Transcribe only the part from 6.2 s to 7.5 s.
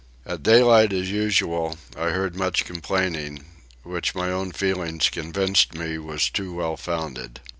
too well founded.